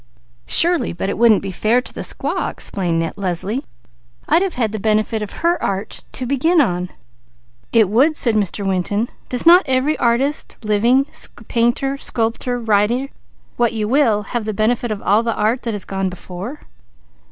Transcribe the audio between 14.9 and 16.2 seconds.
all art that has gone